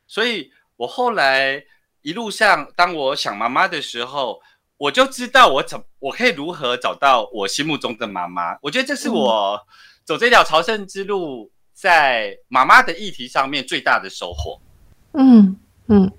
[0.05, 1.63] 所以我后来
[2.01, 4.41] 一路上，当我想妈妈的时候，
[4.75, 8.57] 我就知道我怎我可以如何找到我心目中的妈妈。
[8.61, 9.65] 我觉得这是我
[10.03, 14.59] 走这条朝圣之路，在妈妈的议题上面最大的收获。
[15.13, 16.11] 嗯嗯，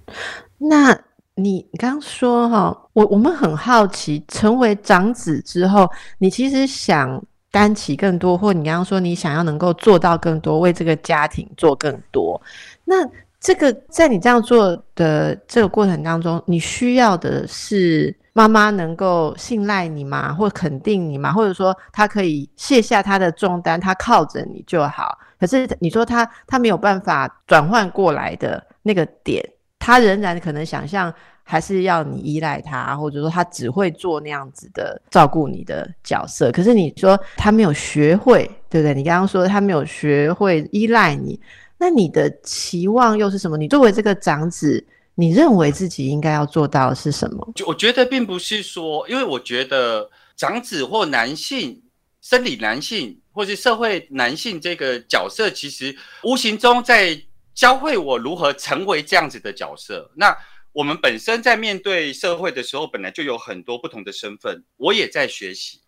[0.57, 0.99] 那
[1.35, 7.23] 你刚说哈，我我们很好奇，成为长子之后，你其实想。
[7.54, 12.40] 担起更多，或你刚刚说你想要能够做到更多，为这个家庭做更多。
[12.87, 20.33] 那那这个在你这样做的这个过程当中，你需要的是妈妈能够信赖你吗？
[20.33, 21.33] 或肯定你吗？
[21.33, 25.19] 或者说她可以卸下她的重担，她靠着你就好。
[25.38, 29.44] 可是你说她她没有办法转换过来的那个点，
[29.85, 31.13] 他仍然可能想象
[31.43, 36.53] 还是要你依赖他，或者说他只会做那样子的照顾你的角色。
[36.53, 38.95] 可是你说他没有学会，对不对？
[38.95, 41.39] 你刚刚说他没有学会依赖你。
[41.79, 43.59] 那你的期望又是什么？
[43.59, 47.53] 你作为这个长子，你认为自己应该要做到的是什么？
[47.57, 51.83] 就我觉得并不是说，因为我觉得长子或男性、
[52.21, 57.21] 生理男性或是社会男性这个角色，其实无形中在
[57.55, 60.11] 教会我如何成为这样子的角色。
[60.17, 60.37] 那
[60.73, 65.83] 我们本身在面对社会的时候，本来就有很多不同的身份，我也在学习，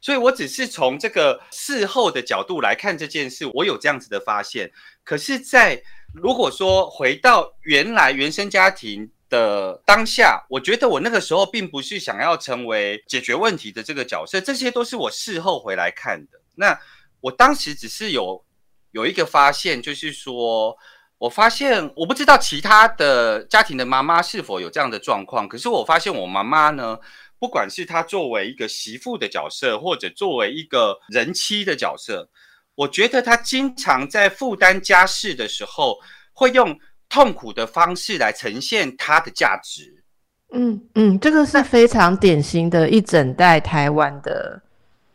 [0.00, 4.70] 所以我只是从这个事后的角度来看这件事，我有这样子的发现。
[5.02, 5.82] 可是，在
[6.14, 16.40] 如果说回到原来原生家庭的当下，我觉得我那个时候并不是想要成为解决问题的这个角色，这些都是我事后回来看的。
[16.54, 16.78] 那
[17.20, 18.44] 我当时只是有
[18.92, 20.76] 有一个发现，就是说
[21.18, 26.98] 我发现我不知道其他的家庭的妈妈是否有这样的状况，可是我发现我妈妈呢，
[27.38, 32.28] 不管是她作为一个媳妇的角色，或者作为一个人妻的角色。
[32.76, 35.96] 我觉得她经常在负担家事的时候，
[36.32, 40.04] 会用痛苦的方式来呈现她的价值。
[40.52, 44.62] 嗯嗯，这个是非常典型的一整代台湾的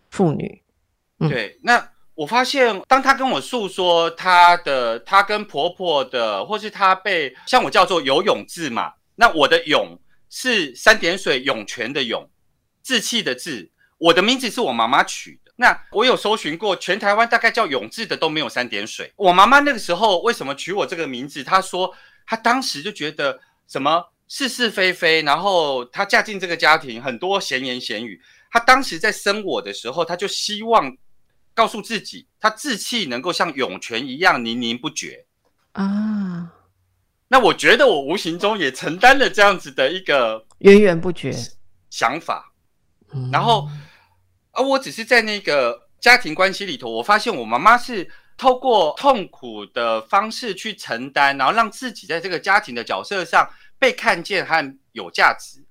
[0.10, 0.62] 妇女。
[1.20, 10.00] 对，那我发现，当他跟我诉说他的，他跟婆婆的，或是他被像我叫做游泳字嘛，那我的泳
[10.30, 12.30] 是三点水涌泉的涌，
[12.84, 15.52] 志气的志，我的名字是我妈妈取的。
[15.56, 19.12] 那我有搜寻过，全台湾大概叫永志的都没有三点水。
[19.16, 21.44] 我妈妈那个时候为什么取我这个名字？
[21.44, 21.92] 她说
[22.26, 28.22] 她当时就觉得什么是是非非，然后她嫁进这个家庭很多闲言闲语。
[28.52, 30.96] 她当时在生我的时候，她就希望
[31.54, 35.26] 告诉自己，他志气能够像涌泉一样宁宁不绝
[35.72, 36.54] 啊。
[37.28, 41.34] 那我觉得我无形中也承担了这样子的一个源源不绝
[41.90, 42.52] 想法，
[43.32, 43.68] 然后。
[44.56, 53.50] 而我只是在那个家庭关系里头，我发现我妈妈是透过痛苦的方式去承担，然后让自己在这个家庭的角色上
[53.80, 55.66] 被看见和有价值。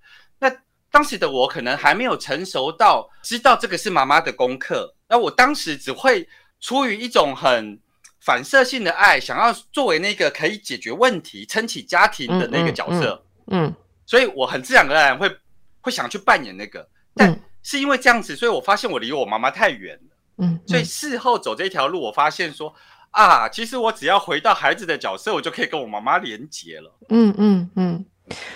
[0.92, 6.28] 那当时的我可能还没有成熟到知道这个是妈妈的功课，那我当时只会
[6.60, 7.80] 出于一种很
[8.20, 13.24] 反射性的爱，想要作为那个可以解决问题、撑起家庭的那个角色。
[13.46, 13.74] 嗯，
[14.06, 15.34] 所以我很自然而然会
[15.80, 17.38] 会想去扮演那个，但。
[17.64, 20.16] 是因为这样子，所以我发现我离我妈妈太远了。
[20.38, 22.74] 嗯，所以事后走这条路，我发现说
[23.12, 26.92] 啊，其实我只要回到孩子的角色，我就可以跟我妈妈连结了。
[27.10, 28.04] 嗯嗯嗯。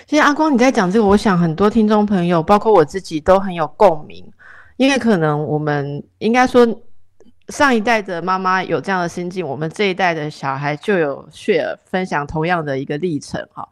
[0.06, 4.24] 其实阿光你在讲这个，我想很多听众朋友，包括我自己都很有共鸣，
[4.76, 6.66] 因为可能我们应该说
[7.48, 13.68] 上一代的妈妈有这样的心境，我们这一代的小孩就有 share 分享同样的一个历程哈。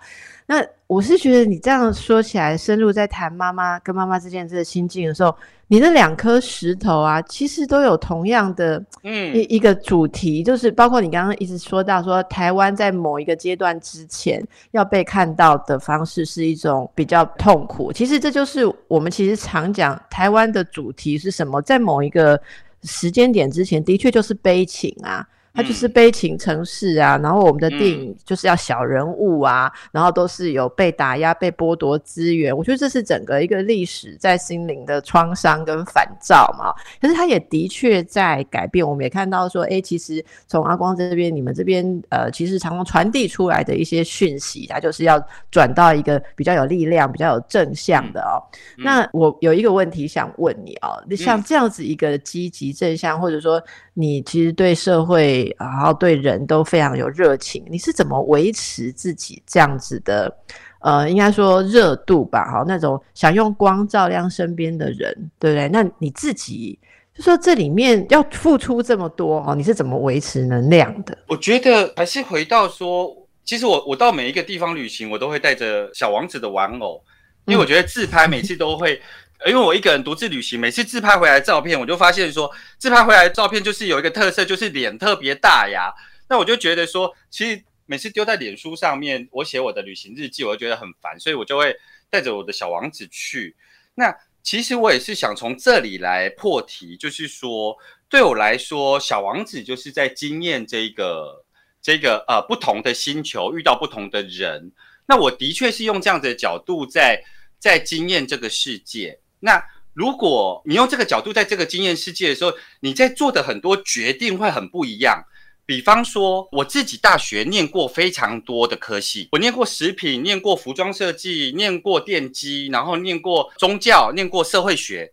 [0.47, 5.35] 那我是觉得你这样说起来，深入在谈妈妈跟妈妈之间这个心境的时候，
[5.69, 17.91] 你那两颗石头啊，其实都有同样的嗯一一个主题，就是包括你刚刚一直说到说，台湾在某一个阶段之前要被看到的方式是一种比较痛苦。
[17.91, 22.39] 其实这就是我们其实常讲台湾的主题是什么，在某一个
[22.83, 25.27] 时间点之前，的确就是悲情啊。
[25.55, 32.55] 它就是悲情城市啊，然后我们的电影就是要小人物啊，然后都是有被打压、被剥夺资源。
[32.55, 36.75] 我觉得这是整个一个历史在心灵的创伤跟反照嘛。
[37.01, 38.85] 可是它也的确在改变。
[38.85, 48.43] 我们也看到说，哎，其实从阿光这边、你们这边，呃，其实常常传递出来的一些讯息，它就是要转到一个比较有力量、比较有正向的哦。
[48.77, 55.44] 那我有一个问题想问你哦，像这样子一个积极正向，或者说你其实对社会。
[55.59, 60.33] 然后对人都非常有热情，你是怎么维持自己这样子的？
[60.81, 65.69] 呃，应该说热度吧，哈，那种想用光照亮身边的人，对不对？
[65.69, 66.79] 那你自己
[67.15, 71.17] 就说这里面要付出这么多哦，你是怎么维持能量的？
[71.27, 73.11] 我觉得还是回到说，
[73.45, 77.03] 其实我我到每一个地方旅行，我都会带着小王子的玩偶，
[77.47, 79.01] 因为我觉得自拍每次都会。
[79.47, 85.93] 因为我一个人独自旅行，每次自拍回来照片，我就发现说，自拍回来的照片就是有一个特色，就是脸特别大呀。
[86.29, 91.77] 那我就觉得说，其实每次丢在脸书上面，我写我的旅行日记，我就觉得很烦，所以我就会
[92.09, 93.55] 带着我的小王子去。
[93.95, 97.77] 那其实我也是想从这里来破题，就是说，
[98.09, 101.45] 对我来说，小王子就是在经验这个
[101.83, 104.73] 这个呃不同的星球，遇到不同的人。
[105.05, 107.23] 那我的确是用这样的角度在
[107.59, 109.21] 在经验这个世界。
[109.45, 115.23] 那如果你用这个角度在这个经验世界的时候，你在做的很多决定会很不一样。
[115.67, 125.13] 比方说，我自己大学念过非常多的科系，我念过食品，念过服装设计，念过电机，然后念过宗教，念过社会学。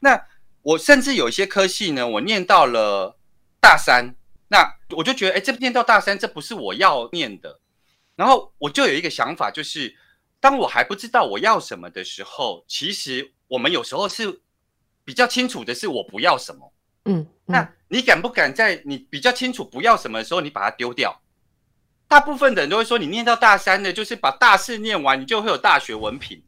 [0.00, 0.22] 那
[0.62, 3.18] 我甚至有一些科系呢，我念到了
[3.60, 4.14] 大三，
[4.48, 7.60] 那我就觉得，哎，这念到大三，这不是我要念的。
[8.16, 9.96] 然后我就有一个想法，就是
[10.38, 14.42] 当我还不知道我要什么的时候，其实我们有时候是
[15.04, 16.72] 比较清楚的是我不要什么。
[17.06, 21.20] 嗯，那你敢不敢在你比较清楚不要什么的时候，你把它丢掉？
[22.06, 26.40] 大部分的人都会说，你念到大三的，就是把大四念完，你就会有大学文凭。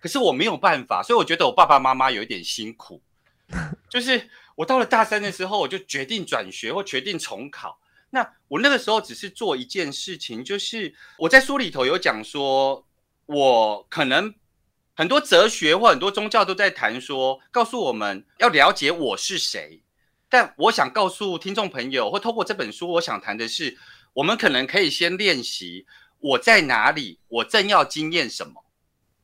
[0.00, 3.00] 可是我没有办法，所以我觉得我爸爸妈妈有一点辛苦。
[3.88, 7.80] 就是我到了大三的时候，我就决定转学或决定重考。
[8.10, 12.84] 那我那个时候只是做一件事情，就是我在书里头有讲说，
[13.24, 14.34] 我可能。
[14.98, 19.80] 很多哲学或很多宗教都在谈说，告诉我们要了解我是谁。
[20.28, 23.78] 但我想告诉听众朋友，或透过这本书，我想谈的是，
[24.12, 25.86] 我们可能可以先练习
[26.18, 28.64] 我在哪里，我正要经验什么。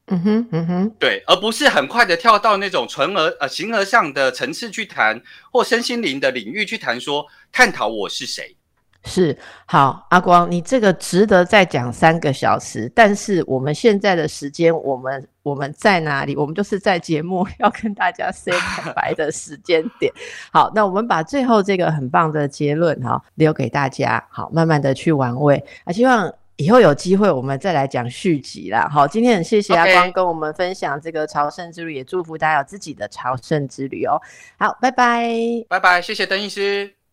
[0.07, 5.21] 嗯哼，嗯哼，对，而不是很快的跳到那种纯而呃形而上的层次去谈，
[5.51, 8.57] 或身心灵的领域去谈说，探讨我是谁。
[9.05, 9.37] 是
[9.67, 12.91] 好，阿光，你这个值得再讲三个小时。
[12.95, 16.35] 但是我们现在的时间，我们我们在哪里？
[16.35, 20.13] 我们就是在节目 要跟大家 say 坦白的时间点。
[20.51, 25.63] 好，那我们把最后这个很棒的结论哈留给大家，好，慢慢的去玩味。
[25.85, 28.89] 啊，希望以后有机会我们再来讲续集啦。
[28.91, 34.19] 好，今天很谢谢阿光跟我们分享这个朝圣之旅，也祝福大家有自己的朝圣之旅哦。
[34.59, 35.29] 好，拜拜，
[35.69, 37.04] 拜拜，谢谢邓医师。